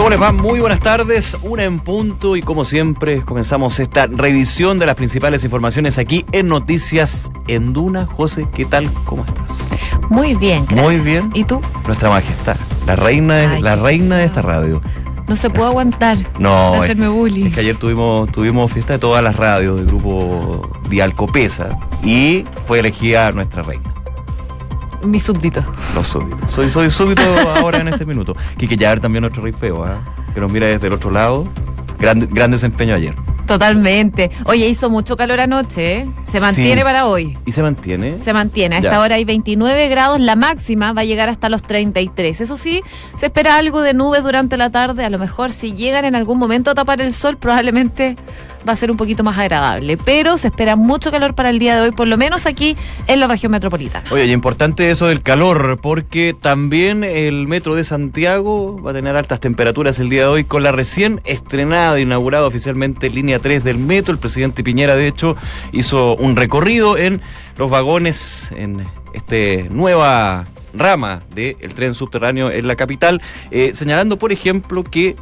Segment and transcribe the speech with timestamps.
[0.00, 0.32] ¿Cómo les va?
[0.32, 5.44] Muy buenas tardes, una en punto y como siempre comenzamos esta revisión de las principales
[5.44, 8.06] informaciones aquí en Noticias en Duna.
[8.06, 8.90] José, ¿qué tal?
[9.04, 9.68] ¿Cómo estás?
[10.08, 10.86] Muy bien, gracias.
[10.86, 11.30] Muy bien.
[11.34, 11.60] ¿Y tú?
[11.86, 14.80] Nuestra majestad, la reina, de, Ay, la reina de esta radio.
[15.28, 17.48] No se puede aguantar No, de hacerme bullying.
[17.48, 22.78] Es que ayer tuvimos, tuvimos fiesta de todas las radios del grupo Dialcopesa y fue
[22.78, 23.92] elegida nuestra reina.
[25.04, 25.62] Mi súbdito.
[25.94, 26.50] Los súbditos.
[26.50, 27.22] Soy, soy súbdito
[27.56, 28.36] ahora en este minuto.
[28.58, 30.00] Quique Yaver también nuestro rey feo, ¿ah?
[30.34, 31.46] que nos mira desde el otro lado.
[31.98, 33.14] Gran, gran desempeño ayer.
[33.46, 34.30] Totalmente.
[34.44, 36.10] Oye, hizo mucho calor anoche, ¿eh?
[36.24, 36.84] Se mantiene Sí.
[36.84, 37.36] para hoy.
[37.46, 38.20] ¿Y se mantiene?
[38.22, 38.76] Se mantiene.
[38.76, 39.00] A esta Ya.
[39.00, 42.40] hora hay 29 grados, la máxima va a llegar hasta los 33.
[42.40, 42.80] Eso sí,
[43.14, 45.04] se espera algo de nubes durante la tarde.
[45.04, 48.14] A lo mejor si llegan en algún momento a tapar el sol, probablemente
[48.68, 49.96] va a ser un poquito más agradable.
[49.96, 53.20] Pero se espera mucho calor para el día de hoy, por lo menos aquí en
[53.20, 54.10] la región metropolitana.
[54.10, 59.16] Oye, y importante eso del calor, porque también el metro de Santiago va a tener
[59.16, 63.78] altas temperaturas el día de hoy con la recién estrenada, inaugurada oficialmente línea 3 del
[63.78, 64.12] metro.
[64.12, 65.36] El presidente Piñera, de hecho,
[65.72, 67.20] hizo un recorrido en
[67.56, 73.20] los vagones, en este nueva rama del tren subterráneo en la capital,
[73.50, 75.16] eh, señalando, por ejemplo, que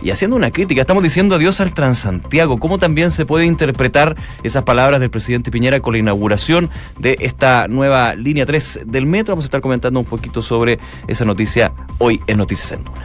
[0.00, 2.58] y haciendo una crítica, estamos diciendo adiós al Transantiago.
[2.58, 7.68] ¿Cómo también se puede interpretar esas palabras del presidente Piñera con la inauguración de esta
[7.68, 9.32] nueva línea 3 del metro?
[9.32, 12.98] Vamos a estar comentando un poquito sobre esa noticia hoy en Noticias en Duna.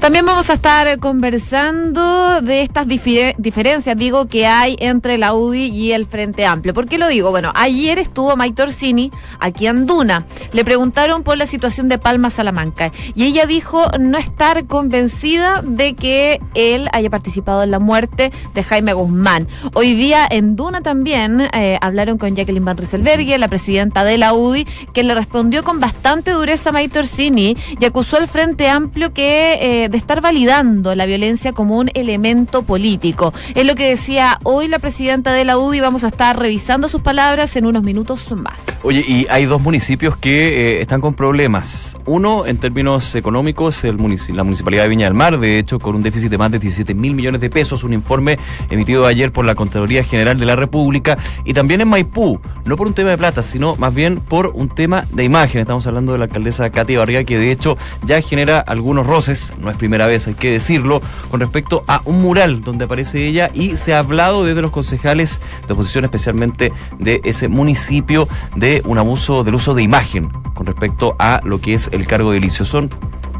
[0.00, 5.92] También vamos a estar conversando de estas diferencias, digo, que hay entre la UDI y
[5.92, 6.74] el Frente Amplio.
[6.74, 7.30] ¿Por qué lo digo?
[7.30, 10.26] Bueno, ayer estuvo Mike Orsini aquí en Duna.
[10.52, 15.94] Le preguntaron por la situación de Palma Salamanca y ella dijo no estar convencida de
[15.94, 19.46] que él haya participado en la muerte de Jaime Guzmán.
[19.74, 24.34] Hoy día en Duna también eh, hablaron con Jacqueline Van Rieselberghe, la presidenta de la
[24.34, 29.12] UDI, que le respondió con bastante dureza a Mike Orsini y acusó al Frente Amplio
[29.12, 33.32] que eh, de estar validando la violencia como un elemento político.
[33.54, 35.80] Es lo que decía hoy la presidenta de la UDI.
[35.80, 38.64] Vamos a estar revisando sus palabras en unos minutos más.
[38.82, 41.96] Oye, y hay dos municipios que eh, están con problemas.
[42.06, 46.29] Uno, en términos económicos, la Municipalidad de Viña del Mar, de hecho, con un déficit
[46.30, 48.38] de más de 17 mil millones de pesos, un informe
[48.70, 52.86] emitido ayer por la Contraloría General de la República, y también en Maipú, no por
[52.86, 55.60] un tema de plata, sino más bien por un tema de imagen.
[55.60, 57.76] Estamos hablando de la alcaldesa Katy Barriga, que de hecho
[58.06, 62.22] ya genera algunos roces, no es primera vez, hay que decirlo, con respecto a un
[62.22, 67.20] mural donde aparece ella y se ha hablado desde los concejales de oposición, especialmente de
[67.24, 71.88] ese municipio, de un abuso del uso de imagen con respecto a lo que es
[71.92, 72.64] el cargo edilicio.
[72.64, 72.90] Son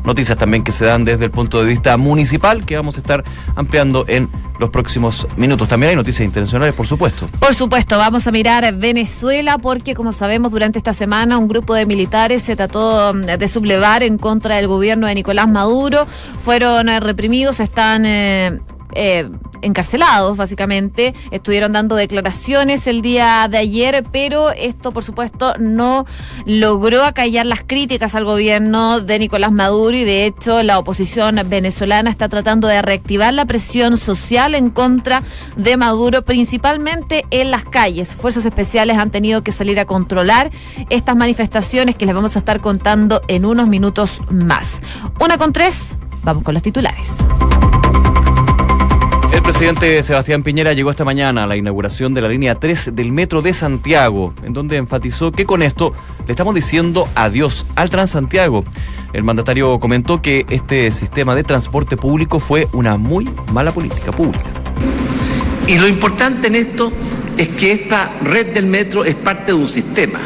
[0.04, 3.24] noticias también que se dan desde el punto de vista municipal que vamos a estar
[3.56, 4.28] ampliando en
[4.58, 5.68] los próximos minutos.
[5.68, 7.28] También hay noticias internacionales, por supuesto.
[7.38, 11.86] Por supuesto, vamos a mirar Venezuela porque, como sabemos, durante esta semana un grupo de
[11.86, 16.06] militares se trató mm, de sublevar en contra del gobierno de Nicolás Maduro.
[16.44, 18.04] Fueron eh, reprimidos, están...
[18.06, 18.60] eh,
[18.92, 19.30] eh,
[19.62, 21.14] encarcelados básicamente.
[21.30, 26.06] Estuvieron dando declaraciones el día de ayer pero esto por supuesto no
[26.46, 32.10] logró acallar las críticas al gobierno de Nicolás Maduro y de hecho la oposición venezolana
[32.10, 35.22] está tratando de reactivar la presión social en contra
[35.56, 38.14] de Maduro principalmente en las calles.
[38.14, 40.50] Fuerzas especiales han tenido que salir a controlar
[40.88, 44.80] estas manifestaciones que les vamos a estar contando en unos minutos más.
[45.20, 47.16] Una con tres vamos con los titulares
[49.40, 53.10] El presidente Sebastián Piñera llegó esta mañana a la inauguración de la línea 3 del
[53.10, 55.92] Metro de Santiago, en donde enfatizó que con esto
[56.26, 58.64] le estamos diciendo adiós al Transantiago.
[59.14, 64.44] El mandatario comentó que este sistema de transporte público fue una muy mala política pública.
[65.66, 66.92] Y lo importante en esto
[67.36, 70.20] es que esta red del metro es parte de un sistema,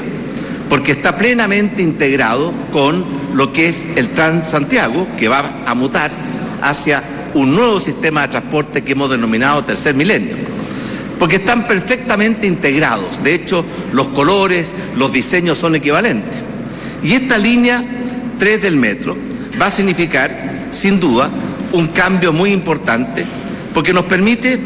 [0.68, 6.10] porque está plenamente integrado con lo que es el Transantiago, que va a mutar
[6.60, 7.02] hacia
[7.34, 10.36] un nuevo sistema de transporte que hemos denominado tercer milenio.
[11.18, 13.22] Porque están perfectamente integrados.
[13.22, 16.38] De hecho, los colores, los diseños son equivalentes.
[17.02, 17.84] Y esta línea
[18.38, 19.16] 3 del metro
[19.60, 21.30] va a significar, sin duda,
[21.72, 23.24] un cambio muy importante,
[23.72, 24.58] porque nos permite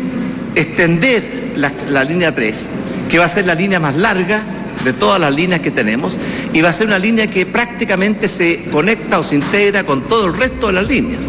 [0.55, 2.71] extender la, línea 3,
[3.09, 4.43] que va a ser la línea más larga
[4.85, 6.19] de todas las líneas que tenemos,
[6.53, 10.27] y va a ser una línea que prácticamente se conecta o se integra con todo
[10.27, 11.21] el resto de las líneas.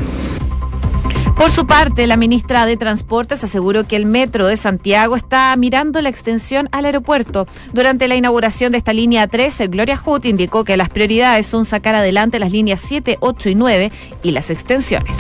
[1.39, 6.01] Por su parte, la ministra de Transportes aseguró que el metro de Santiago está mirando
[6.01, 7.47] la extensión al aeropuerto.
[7.71, 11.95] Durante la inauguración de esta línea 13, Gloria Hood indicó que las prioridades son sacar
[11.95, 13.91] adelante las líneas 7, 8 y 9
[14.21, 15.17] y las extensiones.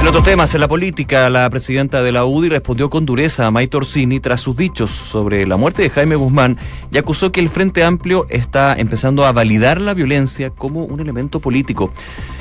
[0.00, 3.50] En otros temas, en la política, la presidenta de la UDI respondió con dureza a
[3.50, 6.56] May Torsini tras sus dichos sobre la muerte de Jaime Guzmán
[6.92, 11.40] y acusó que el Frente Amplio está empezando a validar la violencia como un elemento
[11.40, 11.92] político.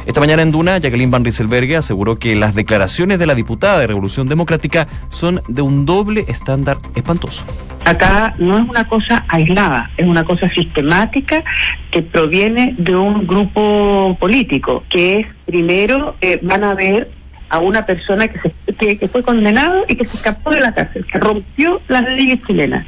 [0.05, 3.87] Esta mañana en Duna, Jacqueline Van Rieselberghe aseguró que las declaraciones de la diputada de
[3.87, 7.43] Revolución Democrática son de un doble estándar espantoso.
[7.85, 11.43] Acá no es una cosa aislada, es una cosa sistemática
[11.89, 17.16] que proviene de un grupo político, que es primero eh, van a ver
[17.49, 18.39] a una persona que,
[18.77, 22.39] se, que, fue condenado y que se escapó de la cárcel, que rompió las leyes
[22.45, 22.85] chilenas.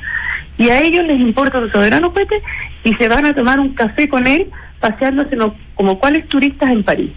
[0.57, 2.41] Y a ellos les importa el soberano Pete
[2.83, 5.37] y se van a tomar un café con él paseándose
[5.75, 7.11] como cuales turistas en París.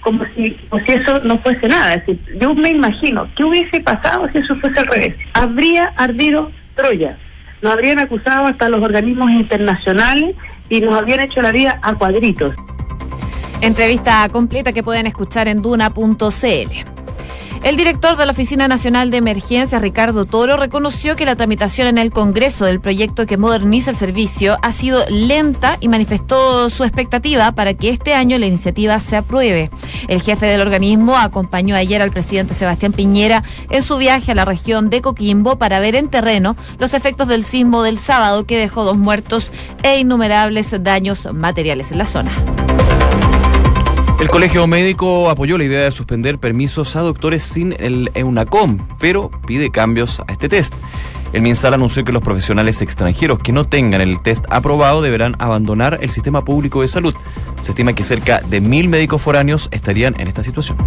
[0.00, 1.94] Como si, como si eso no fuese nada.
[1.94, 5.16] Es decir, yo me imagino, ¿qué hubiese pasado si eso fuese al revés?
[5.32, 7.16] Habría ardido Troya.
[7.60, 10.36] Nos habrían acusado hasta los organismos internacionales
[10.68, 12.54] y nos habrían hecho la vida a cuadritos.
[13.60, 16.96] Entrevista completa que pueden escuchar en duna.cl.
[17.66, 21.98] El director de la Oficina Nacional de Emergencias, Ricardo Toro, reconoció que la tramitación en
[21.98, 27.50] el Congreso del proyecto que moderniza el servicio ha sido lenta y manifestó su expectativa
[27.52, 29.70] para que este año la iniciativa se apruebe.
[30.06, 34.44] El jefe del organismo acompañó ayer al presidente Sebastián Piñera en su viaje a la
[34.44, 38.84] región de Coquimbo para ver en terreno los efectos del sismo del sábado que dejó
[38.84, 39.50] dos muertos
[39.82, 42.30] e innumerables daños materiales en la zona.
[44.18, 49.30] El Colegio Médico apoyó la idea de suspender permisos a doctores sin el EUNACOM, pero
[49.46, 50.72] pide cambios a este test.
[51.34, 55.98] El MinSal anunció que los profesionales extranjeros que no tengan el test aprobado deberán abandonar
[56.00, 57.14] el sistema público de salud.
[57.60, 60.78] Se estima que cerca de mil médicos foráneos estarían en esta situación.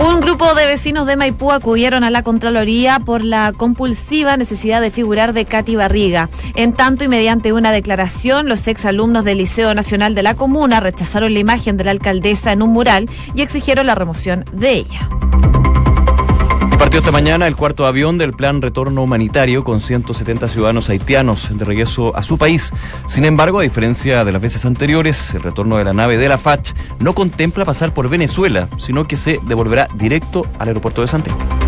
[0.00, 4.90] Un grupo de vecinos de Maipú acudieron a la Contraloría por la compulsiva necesidad de
[4.90, 6.30] figurar de Katy Barriga.
[6.54, 11.34] En tanto y mediante una declaración, los exalumnos del Liceo Nacional de la Comuna rechazaron
[11.34, 15.08] la imagen de la alcaldesa en un mural y exigieron la remoción de ella.
[16.80, 21.62] Partió esta mañana el cuarto avión del plan retorno humanitario con 170 ciudadanos haitianos de
[21.62, 22.72] regreso a su país.
[23.06, 26.38] Sin embargo, a diferencia de las veces anteriores, el retorno de la nave de la
[26.38, 31.59] FACH no contempla pasar por Venezuela, sino que se devolverá directo al aeropuerto de Santiago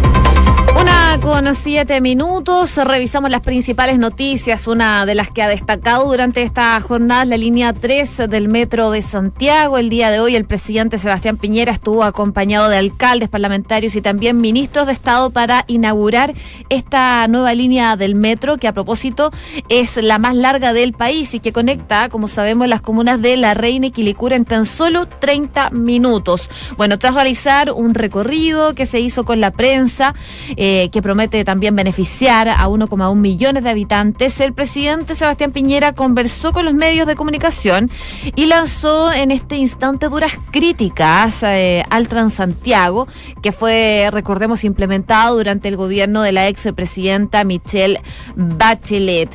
[1.23, 2.77] con siete minutos.
[2.77, 4.67] Revisamos las principales noticias.
[4.67, 8.91] Una de las que ha destacado durante esta jornada es la línea 3 del Metro
[8.91, 9.79] de Santiago.
[9.79, 14.41] El día de hoy el presidente Sebastián Piñera estuvo acompañado de alcaldes, parlamentarios y también
[14.41, 16.35] ministros de Estado para inaugurar
[16.71, 19.31] esta nueva línea del metro que a propósito
[19.69, 23.55] es la más larga del país y que conecta, como sabemos, las comunas de La
[23.55, 26.51] Reina y Quilicura en tan solo 30 minutos.
[26.77, 30.15] Bueno, tras realizar un recorrido que se hizo con la prensa,
[30.57, 36.53] eh, que promete también beneficiar a 1,1 millones de habitantes, el presidente Sebastián Piñera conversó
[36.53, 37.91] con los medios de comunicación
[38.35, 43.07] y lanzó en este instante duras críticas eh, al Transantiago,
[43.43, 48.01] que fue, recordemos, implementado durante el gobierno de la ex presidenta Michelle
[48.35, 49.29] Bachelet.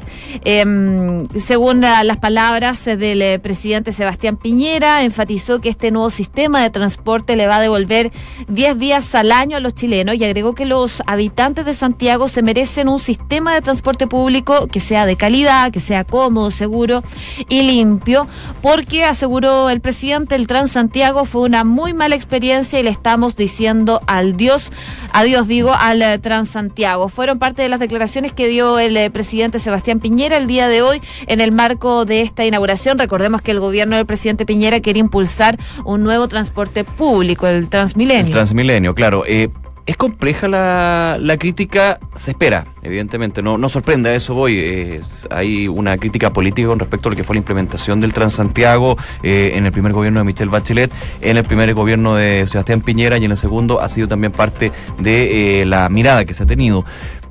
[0.46, 6.72] Em, según las palabras del eh, presidente Sebastián Piñera, enfatizó que este nuevo sistema de
[6.72, 8.12] transporte le va a devolver
[8.48, 12.42] 10 días al año a los chilenos y agregó que los habitantes de Santiago se
[12.42, 17.04] merecen un sistema de transporte público que sea de calidad, que sea cómodo, seguro
[17.48, 18.28] y limpio,
[18.64, 24.02] porque aseguró el presidente, el Transantiago fue una muy mala experiencia y le estamos diciendo
[24.08, 24.72] al Dios,
[25.14, 27.10] adiós digo, al Transantiago.
[27.10, 30.82] Fueron parte de las declaraciones que dio el eh, presidente Sebastián Piñera el día de
[30.82, 32.98] hoy en el marco de esta inauguración.
[32.98, 38.28] Recordemos que el gobierno del presidente Piñera quiere impulsar un nuevo transporte público, el Transmilenio.
[38.28, 39.24] El Transmilenio, claro.
[39.28, 39.50] Eh,
[39.88, 45.02] es compleja la, la, crítica, se espera, evidentemente, no, no sorprende, a eso voy.
[45.30, 49.52] hay una crítica política con respecto a lo que fue la implementación del Transantiago eh,
[49.54, 50.92] en el primer gobierno de Michelle Bachelet,
[51.22, 54.74] en el primer gobierno de Sebastián Piñera y en el segundo ha sido también parte
[55.00, 56.84] de eh, la mirada que se ha tenido.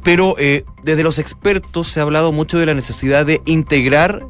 [0.02, 4.24] Pero eh, desde los expertos se ha hablado mucho de la necesidad de integrar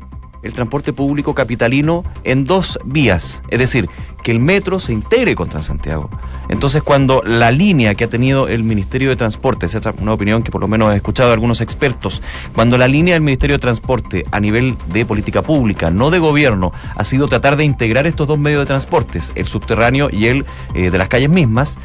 [0.47, 3.88] el transporte público capitalino en dos vías, es decir,
[4.23, 6.09] que el metro se integre con Transantiago.
[6.49, 10.43] Entonces, cuando la línea que ha tenido el Ministerio de Transporte, esa es una opinión
[10.43, 12.23] que por lo menos he escuchado de algunos expertos,
[12.55, 16.73] cuando la línea del Ministerio de Transporte a nivel de política pública, no de gobierno,
[16.95, 20.91] ha sido tratar de integrar estos dos medios de transportes, el subterráneo y el eh,
[20.91, 21.79] de las calles mismas,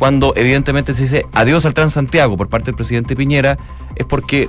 [0.00, 3.58] cuando evidentemente se dice adiós al Transantiago por parte del presidente Piñera,
[3.96, 4.48] es porque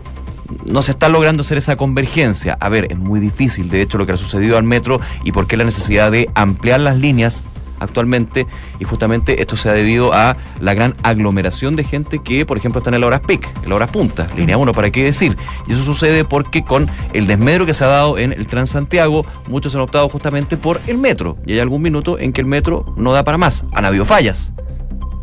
[0.66, 2.58] no se está logrando hacer esa convergencia.
[2.60, 5.48] A ver, es muy difícil, de hecho, lo que ha sucedido al metro y por
[5.48, 7.44] qué la necesidad de ampliar las líneas
[7.82, 8.48] actualmente
[8.80, 12.80] y justamente esto se ha debido a la gran aglomeración de gente que, por ejemplo,
[12.80, 15.36] está en la horas peak, en la horas punta, línea 1, para qué decir.
[15.68, 19.76] Y eso sucede porque con el desmedro que se ha dado en el Transantiago, muchos
[19.76, 21.38] han optado justamente por el metro.
[21.46, 23.66] Y hay algún minuto en que el metro no da para más.
[23.74, 24.54] Han habido fallas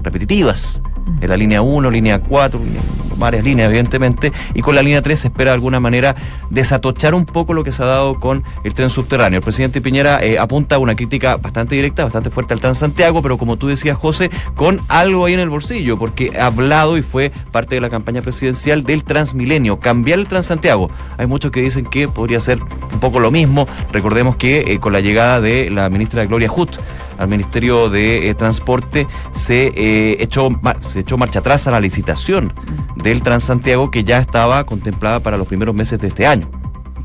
[0.02, 0.82] repetitivas
[1.20, 2.60] en la línea 1, línea 4,
[3.18, 6.14] varias líneas evidentemente, y con la línea 3 se espera de alguna manera
[6.50, 9.38] desatochar un poco lo que se ha dado con el tren subterráneo.
[9.38, 13.38] El presidente Piñera eh, apunta a una crítica bastante directa, bastante fuerte al Transantiago, pero
[13.38, 17.32] como tú decías, José, con algo ahí en el bolsillo, porque ha hablado y fue
[17.50, 20.90] parte de la campaña presidencial del Transmilenio, cambiar el Transantiago.
[21.16, 22.60] Hay muchos que dicen que podría ser
[22.92, 23.66] un poco lo mismo.
[23.92, 26.78] Recordemos que eh, con la llegada de la ministra Gloria Hutt,
[27.18, 30.48] al Ministerio de eh, Transporte se, eh, echó,
[30.80, 32.52] se echó marcha atrás a la licitación
[32.96, 36.48] del Transantiago que ya estaba contemplada para los primeros meses de este año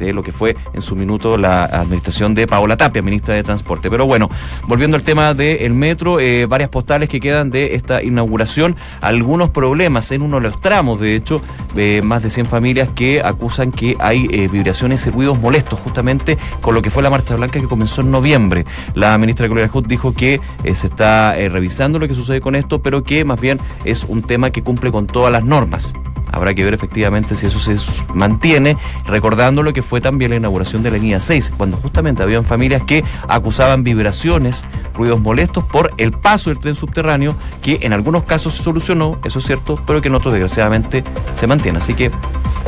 [0.08, 3.90] de lo que fue en su minuto la administración de Paola Tapia, ministra de Transporte.
[3.90, 4.30] Pero bueno,
[4.68, 10.12] volviendo al tema del metro, eh, varias postales que quedan de esta inauguración, algunos problemas
[10.12, 11.42] en uno de los tramos, de hecho,
[11.76, 16.38] eh, más de 100 familias que acusan que hay eh, vibraciones y ruidos molestos, justamente
[16.62, 18.66] con lo que fue la Marcha Blanca que comenzó en noviembre.
[18.94, 23.04] La ministra Gloria Hood dijo que se está revisando lo que sucede con esto, pero
[23.04, 25.94] que más bien es un tema que cumple con todas las normas.
[26.34, 27.78] Habrá que ver efectivamente si eso se
[28.14, 28.76] mantiene,
[29.06, 32.82] recordando lo que fue también la inauguración de la línea 6, cuando justamente habían familias
[32.84, 38.56] que acusaban vibraciones, ruidos molestos por el paso del tren subterráneo, que en algunos casos
[38.56, 41.04] se solucionó, eso es cierto, pero que en otros desgraciadamente
[41.36, 41.78] se mantiene.
[41.78, 42.10] Así que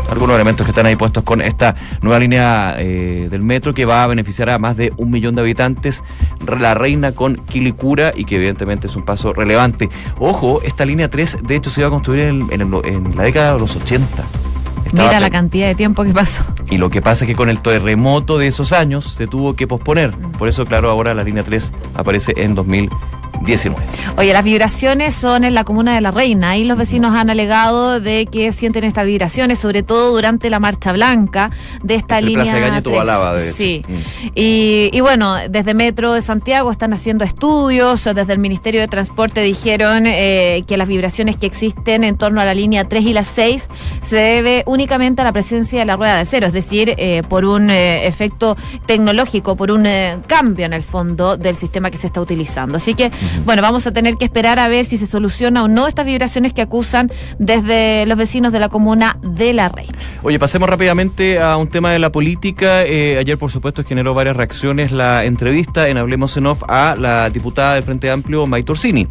[0.10, 4.04] algunos elementos que están ahí puestos con esta nueva línea eh, del metro que va
[4.04, 6.04] a beneficiar a más de un millón de habitantes,
[6.60, 9.90] la reina con Quilicura y que evidentemente es un paso relevante.
[10.20, 13.60] Ojo, esta línea 3 de hecho se iba a construir en, en la década de
[13.60, 14.24] los 80.
[14.94, 16.44] Mira la cantidad de tiempo que pasó.
[16.70, 19.68] Y lo que pasa es que con el terremoto de esos años se tuvo que
[19.68, 20.12] posponer.
[20.38, 22.90] Por eso, claro, ahora la línea 3 aparece en 2000
[23.42, 23.84] 19.
[24.18, 26.58] Oye, las vibraciones son en la comuna de La Reina.
[26.58, 30.92] y los vecinos han alegado de que sienten estas vibraciones, sobre todo durante la marcha
[30.92, 31.52] blanca
[31.84, 32.46] de esta línea.
[33.34, 33.84] de sí.
[33.88, 34.28] Mm.
[34.36, 38.04] Y, bueno, desde Metro de Santiago están haciendo estudios.
[38.04, 42.46] Desde el Ministerio de Transporte dijeron eh, que las vibraciones que existen en torno a
[42.46, 43.68] la línea 3 y la 6
[44.02, 47.46] se debe únicamente a la presencia de la rueda de cero, es decir, eh, por
[47.46, 49.86] un eh, efecto tecnológico, por un
[50.28, 52.78] cambio en el fondo del sistema que se está utilizando.
[52.78, 53.12] Así que
[53.46, 56.54] bueno, vamos a tener que esperar a ver si se soluciona o no estas vibraciones
[56.54, 59.94] que acusan desde los vecinos de la comuna de La Reina.
[60.24, 62.84] Oye, pasemos rápidamente a un tema de la política.
[62.84, 67.30] Eh, ayer, por supuesto, generó varias reacciones la entrevista en Hablemos en Off a la
[67.30, 69.08] diputada del Frente Amplio, May Torsini,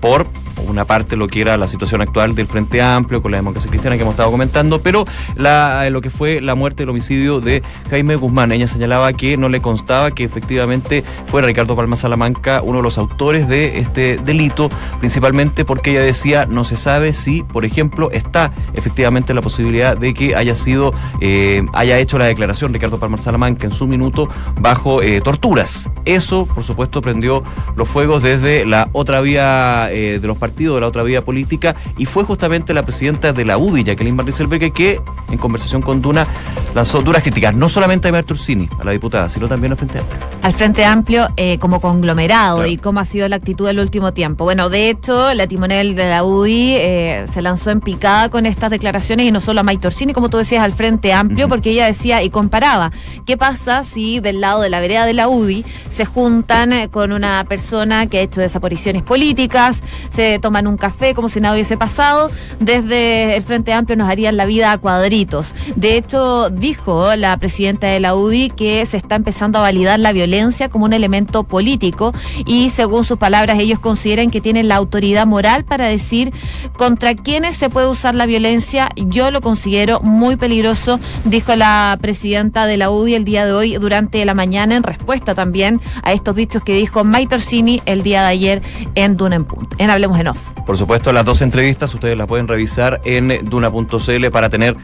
[0.00, 0.26] por
[0.66, 3.96] una parte lo que era la situación actual del Frente Amplio con la democracia cristiana
[3.96, 5.04] que hemos estado comentando, pero
[5.36, 8.52] la, lo que fue la muerte, el homicidio de Jaime Guzmán.
[8.52, 12.98] Ella señalaba que no le constaba que efectivamente fuera Ricardo Palma Salamanca uno de los
[12.98, 18.52] autores de este delito, principalmente porque ella decía no se sabe si, por ejemplo, está
[18.74, 23.66] efectivamente la posibilidad de que haya sido, eh, haya hecho la declaración Ricardo Palma Salamanca
[23.66, 24.28] en su minuto
[24.60, 25.90] bajo eh, torturas.
[26.04, 27.42] Eso, por supuesto, prendió
[27.76, 31.76] los fuegos desde la otra vía eh, de los partidos de la otra vía política,
[31.96, 36.26] y fue justamente la presidenta de la UDI, Jacqueline Van que en conversación con Duna
[36.74, 40.18] lanzó duras críticas, no solamente a Bertursini, a la diputada, sino también al Frente Amplio.
[40.42, 44.44] Al Frente Amplio eh, como conglomerado y cómo ha sido la actitud del último tiempo.
[44.44, 48.70] Bueno, de hecho, la timonel de la UDI eh, se lanzó en picada con estas
[48.70, 52.22] declaraciones y no solo a Maitorcini, como tú decías, al Frente Amplio, porque ella decía
[52.22, 52.92] y comparaba,
[53.26, 57.12] ¿qué pasa si del lado de la vereda de la UDI se juntan eh, con
[57.12, 61.76] una persona que ha hecho desapariciones políticas, se toman un café como si nada hubiese
[61.76, 65.52] pasado, desde el Frente Amplio nos harían la vida a cuadritos.
[65.76, 70.12] De hecho, dijo la presidenta de la UDI que se está empezando a validar la
[70.12, 72.12] violencia como un elemento político
[72.46, 76.32] y según sus palabras ellos consideran que tienen la autoridad moral para decir
[76.76, 78.88] contra quiénes se puede usar la violencia.
[78.96, 83.76] Yo lo considero muy peligroso, dijo la presidenta de la UDI el día de hoy
[83.76, 88.22] durante la mañana en respuesta también a estos dichos que dijo May Torsini el día
[88.22, 88.62] de ayer
[88.94, 89.46] en Duna en.
[89.78, 90.26] En Hablemos en
[90.66, 94.76] por supuesto, las dos entrevistas ustedes las pueden revisar en duna.cl para tener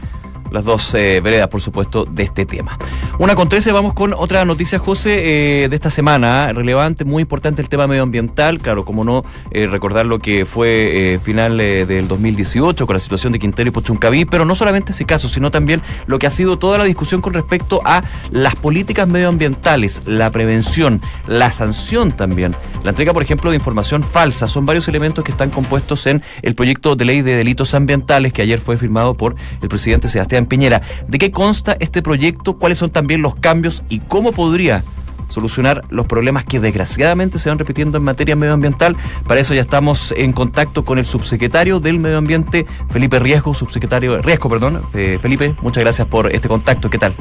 [0.51, 2.77] las dos eh, veredas, por supuesto, de este tema.
[3.19, 7.61] Una con trece, vamos con otra noticia, José, eh, de esta semana, relevante, muy importante
[7.61, 12.93] el tema medioambiental, claro, como no eh, recordar lo que fue final del 2018 con
[12.93, 16.27] la situación de Quintero y Pochuncaví, pero no solamente ese caso, sino también lo que
[16.27, 22.11] ha sido toda la discusión con respecto a las políticas medioambientales, la prevención, la sanción
[22.11, 26.23] también, la entrega, por ejemplo, de información falsa, son varios elementos que están compuestos en
[26.41, 30.36] el proyecto de ley de delitos ambientales que ayer fue firmado por el presidente Sebastián
[30.45, 30.81] Piñera.
[31.07, 32.57] ¿De qué consta este proyecto?
[32.57, 34.83] ¿Cuáles son también los cambios y cómo podría
[35.27, 38.95] solucionar los problemas que desgraciadamente se van repitiendo en materia medioambiental.
[39.27, 44.21] Para eso ya estamos en contacto con el subsecretario del Medio Ambiente, Felipe Riesgo, subsecretario
[44.21, 44.81] Riesgo, perdón.
[44.93, 46.89] Eh, Felipe, muchas gracias por este contacto.
[46.89, 47.13] ¿Qué tal?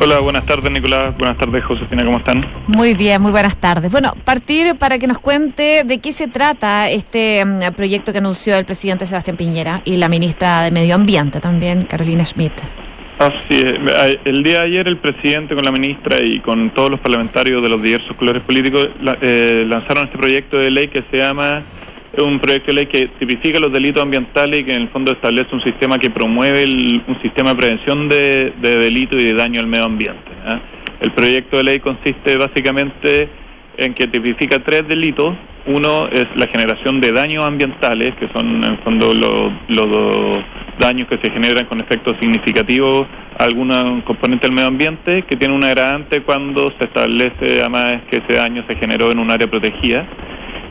[0.00, 2.44] Hola, buenas tardes Nicolás, buenas tardes Josefina, ¿cómo están?
[2.66, 3.92] Muy bien, muy buenas tardes.
[3.92, 8.56] Bueno, partir para que nos cuente de qué se trata este mm, proyecto que anunció
[8.56, 12.54] el presidente Sebastián Piñera y la ministra de Medio Ambiente también, Carolina Schmidt.
[13.22, 14.18] Así es.
[14.24, 17.68] El día de ayer el presidente con la ministra y con todos los parlamentarios de
[17.68, 18.88] los diversos colores políticos
[19.20, 21.62] eh, lanzaron este proyecto de ley que se llama
[22.18, 25.54] un proyecto de ley que tipifica los delitos ambientales y que en el fondo establece
[25.54, 29.84] un sistema que promueve un sistema de prevención de, delitos y de daño al medio
[29.84, 30.32] ambiente.
[30.44, 30.60] ¿ah?
[31.00, 33.28] El proyecto de ley consiste básicamente
[33.76, 35.34] en que tipifica tres delitos.
[35.66, 40.38] Uno es la generación de daños ambientales, que son en el fondo los,
[40.80, 43.06] daños que se generan con efectos significativos
[43.38, 48.18] a algún componente del medio ambiente, que tiene un agravante cuando se establece además que
[48.18, 50.06] ese daño se generó en un área protegida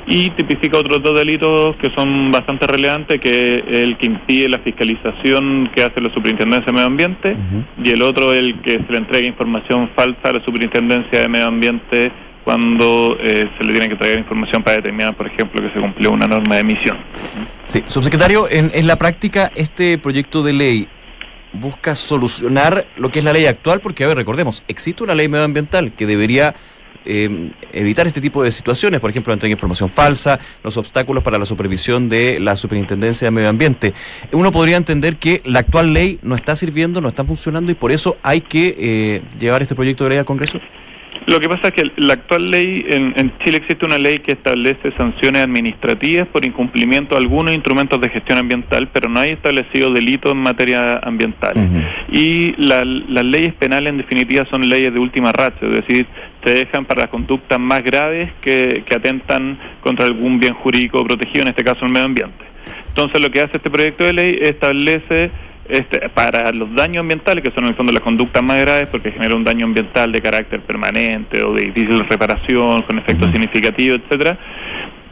[0.08, 4.60] y tipifica otros dos delitos que son bastante relevantes, que es el que impide la
[4.60, 7.36] fiscalización que hace la Superintendencia de Medio Ambiente
[7.84, 11.48] y el otro el que se le entrega información falsa a la Superintendencia de Medio
[11.48, 12.12] Ambiente
[12.44, 16.12] cuando eh, se le tiene que traer información para determinar, por ejemplo, que se cumplió
[16.12, 16.98] una norma de emisión.
[17.66, 20.88] Sí, subsecretario, en, en la práctica este proyecto de ley
[21.54, 25.28] busca solucionar lo que es la ley actual, porque, a ver, recordemos, existe una ley
[25.28, 26.56] medioambiental que debería
[27.04, 31.38] eh, evitar este tipo de situaciones, por ejemplo, la entrega información falsa, los obstáculos para
[31.38, 33.94] la supervisión de la Superintendencia de Medio Ambiente.
[34.32, 37.92] Uno podría entender que la actual ley no está sirviendo, no está funcionando y por
[37.92, 40.60] eso hay que eh, llevar este proyecto de ley al Congreso.
[41.28, 44.92] Lo que pasa es que la actual ley, en, Chile existe una ley que establece
[44.94, 50.32] sanciones administrativas por incumplimiento de algunos instrumentos de gestión ambiental, pero no hay establecido delitos
[50.32, 51.54] en materia ambiental.
[52.12, 56.08] Y las leyes penales, en definitiva, son leyes de última racha, es decir,
[56.44, 61.44] se dejan para las conductas más graves que, que atentan contra algún bien jurídico protegido,
[61.44, 62.46] en este caso el medio ambiente.
[62.88, 65.32] Entonces, lo que hace este proyecto de ley establece
[65.72, 69.12] este, para los daños ambientales, que son en el fondo las conductas más graves, porque
[69.12, 74.38] genera un daño ambiental de carácter permanente o de difícil reparación, con efectos significativos, etcétera,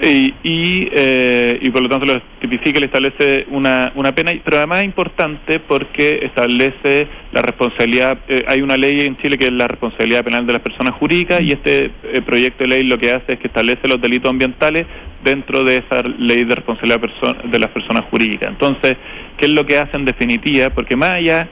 [0.01, 4.31] y, y, eh, y, por lo tanto lo tipifica y le establece una, una pena,
[4.43, 9.45] pero además es importante porque establece la responsabilidad, eh, hay una ley en Chile que
[9.45, 12.97] es la responsabilidad penal de las personas jurídicas y este eh, proyecto de ley lo
[12.97, 14.87] que hace es que establece los delitos ambientales
[15.23, 16.99] dentro de esa ley de responsabilidad
[17.43, 18.49] de las personas jurídicas.
[18.49, 18.97] Entonces,
[19.38, 20.69] ¿qué es lo que hace en definitiva?
[20.69, 21.49] Porque más allá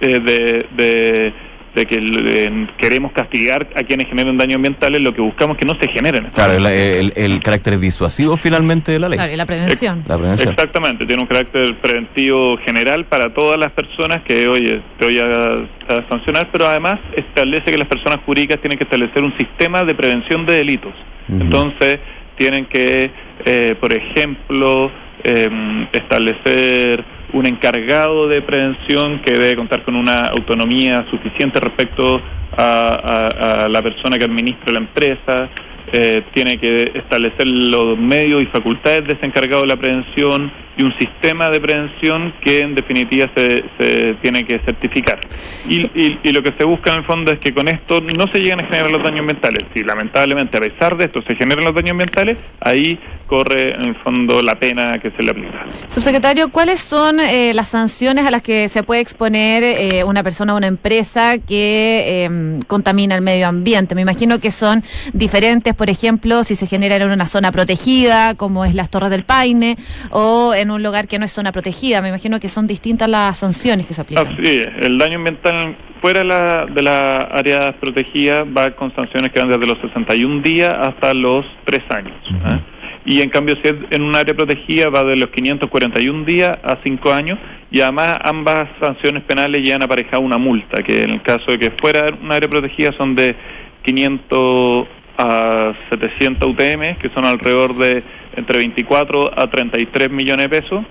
[0.00, 1.32] eh, de,
[1.74, 5.74] de, que queremos castigar a quienes generen daño ambiental, lo que buscamos es que no
[5.80, 6.28] se generen.
[6.34, 9.16] Claro, el, el, carácter disuasivo finalmente de la ley.
[9.16, 10.04] Claro, y la prevención.
[10.06, 10.50] la prevención.
[10.50, 15.66] Exactamente, tiene un carácter preventivo general para todas las personas que hoy te voy a,
[16.08, 20.46] sancionar, pero además establece que las personas jurídicas tienen que establecer un sistema de prevención
[20.46, 20.92] de delitos.
[21.28, 22.00] Entonces,
[22.36, 23.10] tienen que,
[23.44, 24.90] eh, por ejemplo,
[25.24, 32.20] em, establecer un encargado de prevención que debe contar con una autonomía suficiente respecto
[32.54, 35.48] a la persona que administra la empresa,
[35.94, 40.82] eh, tiene que establecer los medios y facultades de ese encargado de la prevención y
[40.82, 45.20] un sistema de prevención que en definitiva se, se tiene que certificar.
[45.68, 48.40] Y, y, lo que se busca en el fondo es que con esto no se
[48.40, 49.64] lleguen a generar los daños ambientales.
[49.74, 53.94] Si lamentablemente a pesar de esto se generan los daños ambientales, ahí corre en el
[53.96, 55.64] fondo la pena que se le aplica.
[55.88, 60.54] Subsecretario, ¿cuáles son eh, las sanciones a las que se puede exponer eh, una persona
[60.54, 63.94] o una empresa que em, contamina el medio ambiente?
[63.94, 64.82] Me imagino que son
[65.12, 69.24] diferentes por ejemplo, si se genera en una zona protegida, como es las Torres del
[69.24, 69.76] Paine,
[70.10, 72.00] o en un lugar que no es zona protegida.
[72.00, 74.36] Me imagino que son distintas las sanciones que se aplican.
[74.42, 79.40] Sí, el daño ambiental fuera de la, de la área protegida va con sanciones que
[79.40, 82.16] van desde los 61 días hasta los 3 años.
[82.30, 82.60] ¿eh?
[83.04, 86.78] Y en cambio, si es en un área protegida, va de los 541 días a
[86.82, 87.38] 5 años.
[87.70, 91.70] Y además, ambas sanciones penales llevan aparejada una multa, que en el caso de que
[91.80, 93.34] fuera un área protegida son de
[93.82, 94.86] 500
[95.18, 98.02] a 700 UTM, que son alrededor de
[98.36, 100.84] entre 24 a 33 millones de pesos,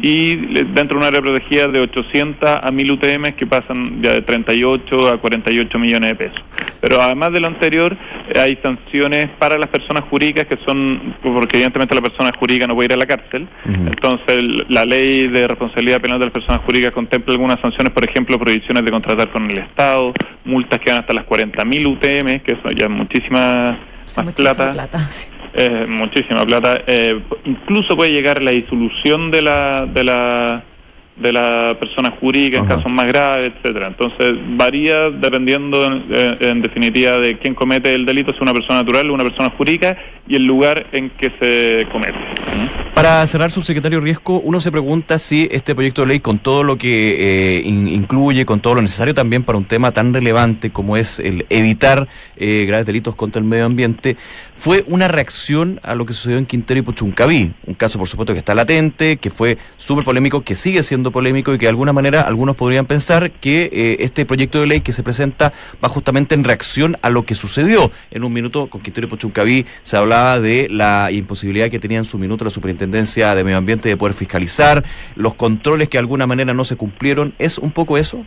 [0.00, 4.22] y dentro de una área protegida de 800 a 1000 UTM que pasan ya de
[4.22, 6.40] 38 a 48 millones de pesos.
[6.80, 7.96] Pero además de lo anterior,
[8.34, 12.86] hay sanciones para las personas jurídicas que son, porque evidentemente la persona jurídica no puede
[12.86, 17.34] ir a la cárcel, entonces la ley de responsabilidad penal de las personas jurídicas contempla
[17.34, 20.12] algunas sanciones, por ejemplo, prohibiciones de contratar con el Estado,
[20.44, 23.78] multas que van hasta las 40.000 UTM, que eso ya muchísima
[24.16, 24.88] más plata.
[25.88, 26.82] muchísima plata.
[26.86, 30.64] Eh, incluso puede llegar la disolución de la, de la
[31.14, 32.76] de la persona jurídica en Ajá.
[32.76, 33.88] casos más graves, etcétera.
[33.88, 39.10] Entonces varía dependiendo en, definitiva de quién comete el delito, si es una persona natural
[39.10, 39.94] o una persona jurídica
[40.26, 42.16] y el lugar en que se comete.
[42.94, 46.78] Para cerrar, subsecretario Riesco, uno se pregunta si este proyecto de ley, con todo lo
[46.78, 50.96] que eh, in- incluye, con todo lo necesario también para un tema tan relevante como
[50.96, 54.16] es el evitar eh, graves delitos contra el medio ambiente,
[54.62, 57.52] fue una reacción a lo que sucedió en Quintero y Puchuncaví.
[57.66, 61.52] Un caso, por supuesto, que está latente, que fue súper polémico, que sigue siendo polémico
[61.52, 64.92] y que de alguna manera algunos podrían pensar que eh, este proyecto de ley que
[64.92, 65.52] se presenta
[65.84, 67.90] va justamente en reacción a lo que sucedió.
[68.12, 72.04] En un minuto, con Quintero y Puchuncaví se hablaba de la imposibilidad que tenía en
[72.04, 74.84] su minuto la Superintendencia de Medio Ambiente de poder fiscalizar,
[75.16, 77.34] los controles que de alguna manera no se cumplieron.
[77.40, 78.24] ¿Es un poco eso?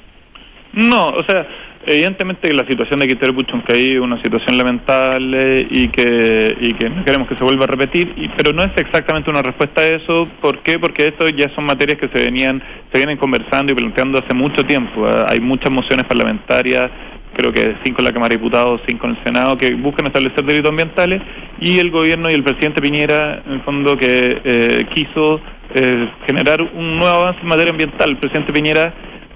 [0.73, 1.47] No, o sea,
[1.85, 7.03] evidentemente la situación de Quintero Puchuncaví es una situación lamentable y que, y que no
[7.05, 10.27] queremos que se vuelva a repetir, y, pero no es exactamente una respuesta a eso.
[10.41, 10.79] ¿Por qué?
[10.79, 14.63] Porque esto ya son materias que se venían se vienen conversando y planteando hace mucho
[14.65, 15.07] tiempo.
[15.07, 15.25] ¿eh?
[15.29, 16.89] Hay muchas mociones parlamentarias,
[17.35, 20.43] creo que cinco en la Cámara de Diputados, cinco en el Senado, que buscan establecer
[20.45, 21.21] delitos ambientales
[21.59, 25.41] y el gobierno y el presidente Piñera, en el fondo, que eh, quiso
[25.73, 28.11] eh, generar un nuevo avance en materia ambiental.
[28.11, 28.93] El presidente Piñera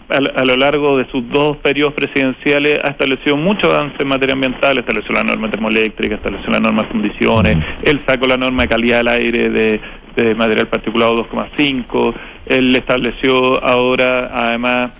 [0.09, 4.33] a, a lo largo de sus dos periodos presidenciales ha establecido mucho avance en materia
[4.33, 8.69] ambiental, estableció la norma termoeléctrica, estableció la norma de condiciones, él sacó la norma de
[8.69, 9.79] calidad del aire de,
[10.15, 12.13] de material particulado 2,5,
[12.47, 14.91] él estableció ahora además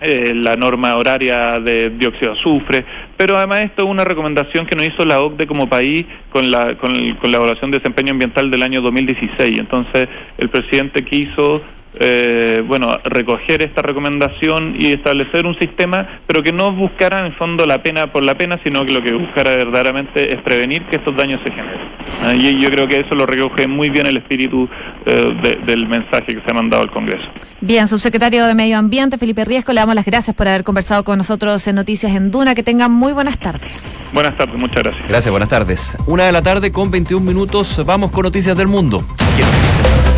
[0.00, 2.84] eh, la norma horaria de dióxido de azufre,
[3.16, 6.76] pero además esto es una recomendación que nos hizo la OCDE como país con la,
[6.76, 9.58] con, el- con la evaluación de desempeño ambiental del año 2016.
[9.58, 10.08] Entonces,
[10.38, 11.60] el presidente quiso
[12.00, 17.34] eh, bueno, recoger esta recomendación y establecer un sistema, pero que no buscara en el
[17.36, 20.96] fondo la pena por la pena, sino que lo que buscara verdaderamente es prevenir que
[20.96, 21.88] estos daños se generen.
[22.24, 24.68] Ah, y yo creo que eso lo recoge muy bien el espíritu
[25.06, 27.26] eh, de- del mensaje que se ha mandado al Congreso.
[27.60, 31.18] Bien, subsecretario de Medio Ambiente, Felipe Riesco, le damos las gracias por haber conversado con
[31.18, 32.54] nosotros en Noticias en Duna.
[32.54, 34.02] Que tengan muy buenas tardes.
[34.12, 35.08] Buenas tardes, muchas gracias.
[35.08, 35.98] Gracias, buenas tardes.
[36.06, 38.98] Una de la tarde con 21 minutos, vamos con noticias del mundo.
[39.18, 40.17] Aquí en Noticias.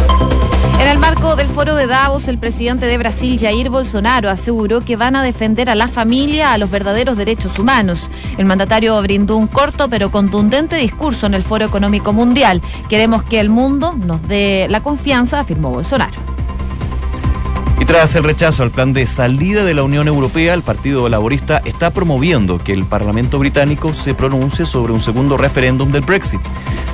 [0.81, 4.97] En el marco del foro de Davos, el presidente de Brasil, Jair Bolsonaro, aseguró que
[4.97, 8.09] van a defender a la familia, a los verdaderos derechos humanos.
[8.38, 12.62] El mandatario brindó un corto pero contundente discurso en el Foro Económico Mundial.
[12.88, 16.39] Queremos que el mundo nos dé la confianza, afirmó Bolsonaro.
[17.90, 21.90] Tras el rechazo al plan de salida de la Unión Europea, el Partido Laborista está
[21.90, 26.40] promoviendo que el Parlamento británico se pronuncie sobre un segundo referéndum del Brexit.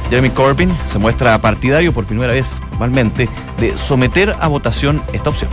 [0.08, 3.28] Jeremy Corbyn se muestra partidario por primera vez formalmente
[3.60, 5.50] de someter a votación esta opción.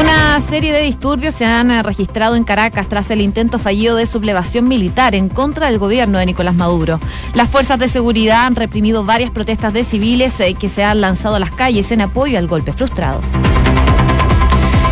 [0.00, 4.06] Una serie de disturbios se han eh, registrado en Caracas tras el intento fallido de
[4.06, 6.98] sublevación militar en contra del gobierno de Nicolás Maduro.
[7.34, 11.34] Las fuerzas de seguridad han reprimido varias protestas de civiles eh, que se han lanzado
[11.34, 13.20] a las calles en apoyo al golpe frustrado.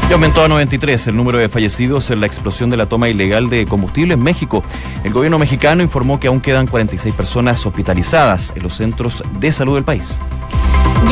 [0.08, 3.50] Y aumentó a 93 el número de fallecidos en la explosión de la toma ilegal
[3.50, 4.62] de combustible en México.
[5.02, 9.74] El gobierno mexicano informó que aún quedan 46 personas hospitalizadas en los centros de salud
[9.74, 10.20] del país.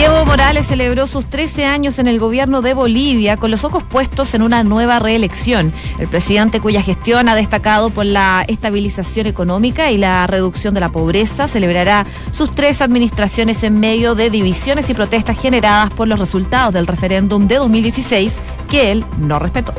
[0.03, 4.35] Evo Morales celebró sus 13 años en el gobierno de Bolivia con los ojos puestos
[4.35, 5.73] en una nueva reelección.
[5.99, 10.91] El presidente cuya gestión ha destacado por la estabilización económica y la reducción de la
[10.91, 16.75] pobreza celebrará sus tres administraciones en medio de divisiones y protestas generadas por los resultados
[16.75, 19.73] del referéndum de 2016 que él no respetó.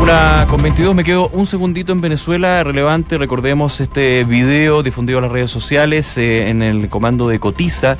[0.00, 5.24] Una con 22, me quedo un segundito en Venezuela, relevante, recordemos este video difundido en
[5.24, 7.96] las redes sociales eh, en el comando de Cotiza,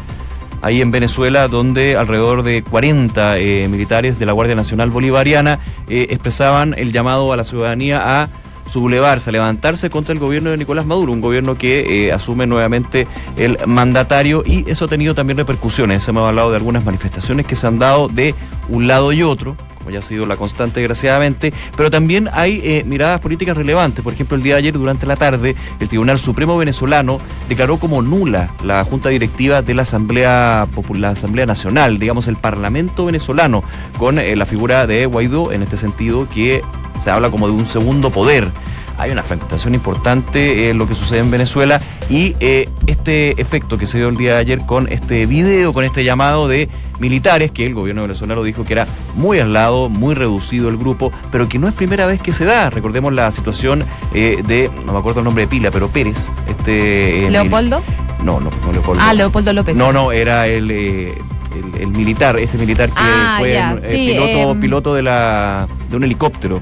[0.63, 6.09] ahí en Venezuela, donde alrededor de 40 eh, militares de la Guardia Nacional Bolivariana eh,
[6.11, 8.29] expresaban el llamado a la ciudadanía a
[8.69, 13.07] sublevarse, a levantarse contra el gobierno de Nicolás Maduro, un gobierno que eh, asume nuevamente
[13.37, 16.07] el mandatario y eso ha tenido también repercusiones.
[16.07, 18.35] Hemos hablado de algunas manifestaciones que se han dado de
[18.69, 19.57] un lado y otro,
[19.91, 24.03] ya ha sido la constante desgraciadamente, pero también hay eh, miradas políticas relevantes.
[24.03, 28.03] Por ejemplo, el día de ayer, durante la tarde, el Tribunal Supremo venezolano declaró como
[28.03, 33.63] nula la Junta Directiva de la Asamblea, la Asamblea Nacional, digamos el Parlamento venezolano,
[33.99, 36.63] con eh, la figura de Guaidó, en este sentido, que
[37.03, 38.51] se habla como de un segundo poder.
[38.99, 41.81] Hay una fragmentación importante en lo que sucede en Venezuela
[42.11, 45.85] y eh, este efecto que se dio el día de ayer con este video, con
[45.85, 50.69] este llamado de militares, que el gobierno venezolano dijo que era muy aislado, muy reducido
[50.69, 52.71] el grupo, pero que no es primera vez que se da.
[52.71, 53.85] Recordemos la situación
[54.15, 56.29] eh, de, no me acuerdo el nombre de pila, pero Pérez.
[56.49, 57.83] Este, el- ¿Leopoldo?
[58.25, 59.01] no, no, no Leopoldo.
[59.05, 59.77] Ah, Leopoldo López.
[59.77, 61.15] No, no, era el, eh,
[61.55, 65.69] el, el militar, este militar que Ah, fue eh, sí, piloto, em, piloto de, la,
[65.89, 66.61] de un helicóptero.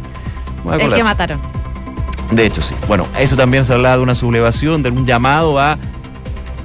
[0.79, 1.41] El que mataron.
[2.31, 2.75] De hecho, sí.
[2.89, 5.79] Bueno, eso también se hablaba de una sublevación, de un llamado a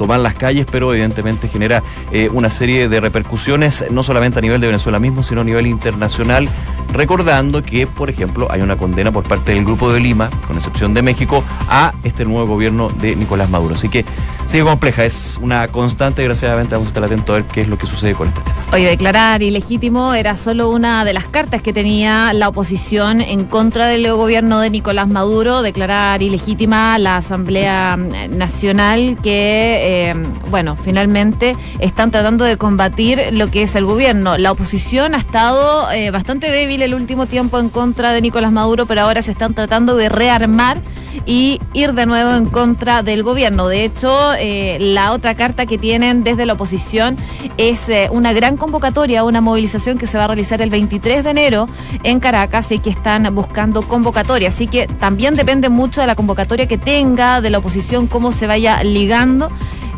[0.02, 4.60] tomar las calles, pero evidentemente genera eh, una serie de repercusiones, no solamente a nivel
[4.60, 6.50] de Venezuela mismo, sino a nivel internacional,
[6.92, 10.96] recordando que, por ejemplo, hay una condena por parte del Grupo de Lima, con excepción
[10.96, 13.76] de México, a este nuevo gobierno de Nicolás Maduro.
[13.76, 14.04] Así que
[14.48, 17.78] sigue compleja, es una constante, desgraciadamente vamos a estar atentos a ver qué es lo
[17.78, 18.61] que sucede con este tema.
[18.74, 23.88] Oye, declarar ilegítimo era solo una de las cartas que tenía la oposición en contra
[23.88, 30.14] del gobierno de Nicolás Maduro, declarar ilegítima la Asamblea mm, Nacional que, eh,
[30.50, 34.38] bueno, finalmente están tratando de combatir lo que es el gobierno.
[34.38, 38.86] La oposición ha estado eh, bastante débil el último tiempo en contra de Nicolás Maduro,
[38.86, 40.82] pero ahora se están tratando de rearmar
[41.26, 43.68] y ir de nuevo en contra del gobierno.
[43.68, 47.18] De hecho, eh, la otra carta que tienen desde la oposición
[47.58, 51.32] es eh, una gran convocatoria, una movilización que se va a realizar el 23 de
[51.32, 51.68] enero
[52.04, 54.50] en Caracas y que están buscando convocatoria.
[54.50, 58.46] Así que también depende mucho de la convocatoria que tenga, de la oposición, cómo se
[58.46, 59.50] vaya ligando,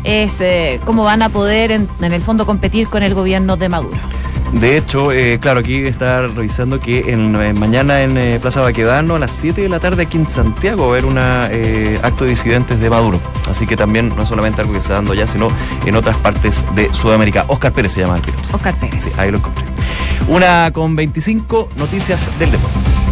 [0.02, 4.23] eh, cómo van a poder en el fondo competir con el gobierno de Maduro.
[4.54, 9.16] De hecho, eh, claro, aquí está revisando que en, en mañana en eh, Plaza Baquedano
[9.16, 12.24] a las 7 de la tarde aquí en Santiago va a haber un eh, acto
[12.24, 13.20] de disidentes de Maduro.
[13.48, 15.48] Así que también no es solamente algo que se está dando ya, sino
[15.84, 17.44] en otras partes de Sudamérica.
[17.48, 18.48] Oscar Pérez se llama el piloto.
[18.52, 19.04] Oscar Pérez.
[19.04, 19.64] Sí, ahí lo encontré.
[20.28, 23.03] Una con 25 noticias del deporte.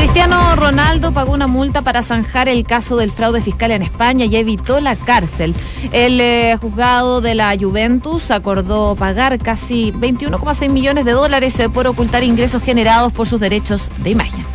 [0.00, 4.34] Cristiano Ronaldo pagó una multa para zanjar el caso del fraude fiscal en España y
[4.34, 5.54] evitó la cárcel.
[5.92, 11.86] El eh, juzgado de la Juventus acordó pagar casi 21,6 millones de dólares eh, por
[11.86, 14.49] ocultar ingresos generados por sus derechos de imagen.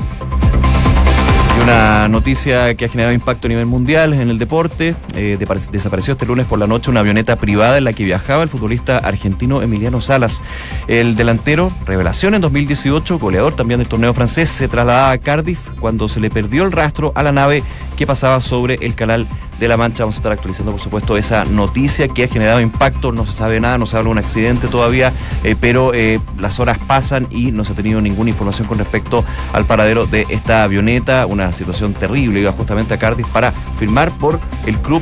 [1.66, 4.96] Una noticia que ha generado impacto a nivel mundial en el deporte.
[5.16, 8.44] Eh, de- desapareció este lunes por la noche una avioneta privada en la que viajaba
[8.44, 10.44] el futbolista argentino Emiliano Salas.
[10.88, 16.08] El delantero, revelación en 2018, goleador también del torneo francés, se trasladaba a Cardiff cuando
[16.08, 17.64] se le perdió el rastro a la nave
[17.98, 19.28] que pasaba sobre el canal
[19.60, 20.04] de la Mancha.
[20.04, 23.12] Vamos a estar actualizando, por supuesto, esa noticia que ha generado impacto.
[23.12, 25.14] No se sabe nada, no se habla de un accidente todavía,
[25.44, 29.24] eh, pero eh, las horas pasan y no se ha tenido ninguna información con respecto
[29.54, 31.26] al paradero de esta avioneta.
[31.26, 32.40] Una situación terrible.
[32.40, 35.02] Iba justamente a Cardiff para firmar por el club.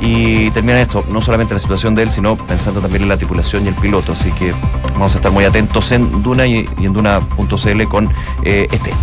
[0.00, 3.64] Y termina esto, no solamente la situación de él, sino pensando también en la tripulación
[3.64, 4.12] y el piloto.
[4.12, 4.54] Así que
[4.92, 8.08] vamos a estar muy atentos en Duna y, en Duna.cl con
[8.44, 8.92] eh, este